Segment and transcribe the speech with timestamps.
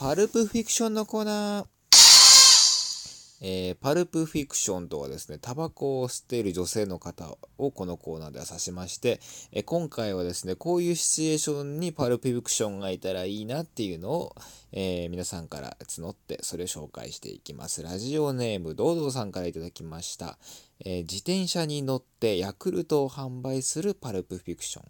[0.00, 1.66] パルプフィクションのコーナー。
[3.42, 9.20] えー、パルプフィクションとはですね、タバコを吸っている女性の方をこのコーナーでは指しまして、
[9.52, 14.34] えー、今回はですね、こういうシチュエーションにパルプフィクションがいたらいいなっていうのを、
[14.72, 17.82] えー、皆さんから募ってそれを紹介していきます。
[17.82, 20.38] ラジオネーム、ドードーさんから頂きました。
[20.82, 24.84] え自転車に乗ってヤクルトを販売するパルプフィクション。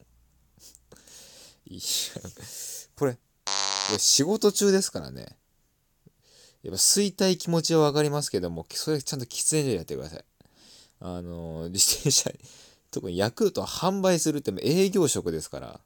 [1.66, 1.80] いや、
[2.94, 3.18] これ
[3.98, 5.36] 仕事中ですからね。
[6.62, 10.24] やっぱ吸いたい気持ちはわかりますけども、それちゃんと喫煙所でやってください。
[11.00, 12.30] あの、自転車、
[12.90, 15.80] 特にヤクルトは販売するって営業職ですから、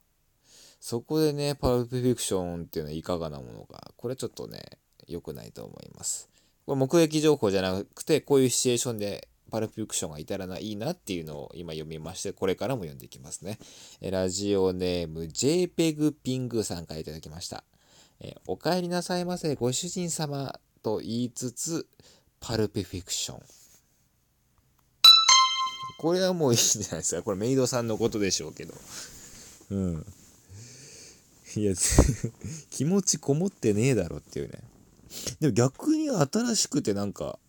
[0.81, 4.61] そこでね、パルプフィクションっていうのはいかがなものか、これちょっとね、
[5.07, 6.29] 良くないと思います。
[6.65, 13.59] これ目撃情報じゃなくて、こういうシチュエーションでパルプフィクションがいたらないなっていうのを今読みまして、これからも読んでいきますね。
[14.01, 17.63] ラジオネーム JPEG ピングさんから頂きました。
[18.19, 21.87] えお帰りなさいませ、ご主人様と言いつつ、
[22.39, 23.41] パルプフィクション。
[25.99, 27.23] これはもういいんじゃないですか。
[27.23, 28.73] これメイドさんのことでしょうけど。
[29.71, 30.05] うん。
[31.55, 31.73] いや、
[32.69, 34.61] 気持ちこもってねえだろっていうね。
[35.39, 37.39] でも逆に新しくてなんか、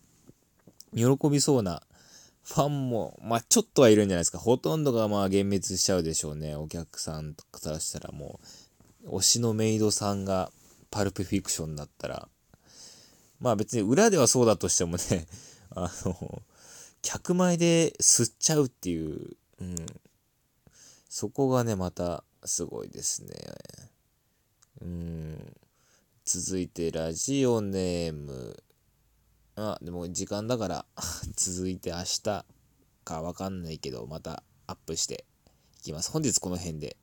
[0.94, 1.82] 喜びそうな
[2.46, 4.38] ファンも、まあちょっとはいるんじゃないですか。
[4.38, 6.54] ほとんどがまあ幻滅しちゃうでしょうね。
[6.54, 8.38] お客さんとからしたらも
[9.04, 10.52] う、推しのメイドさんが
[10.96, 12.26] パルプフィクションだったら、
[13.38, 15.26] まあ別に裏ではそうだとしてもね、
[15.76, 16.42] あの、
[17.02, 19.76] 客前で吸っちゃうっていう、うん。
[21.10, 23.34] そこがね、またすごいですね。
[24.80, 25.56] うん。
[26.24, 28.64] 続いて、ラジオネーム。
[29.54, 30.86] あ、でも時間だから
[31.36, 32.22] 続いて明日
[33.04, 35.26] かわかんないけど、またアップして
[35.80, 36.10] いきます。
[36.10, 36.96] 本日この辺で。